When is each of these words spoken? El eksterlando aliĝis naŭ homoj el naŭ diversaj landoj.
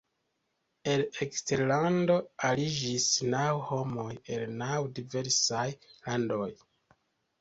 El 0.93 1.03
eksterlando 1.25 2.15
aliĝis 2.49 3.05
naŭ 3.35 3.45
homoj 3.73 4.09
el 4.37 4.47
naŭ 4.63 4.81
diversaj 4.99 5.67
landoj. 5.91 6.53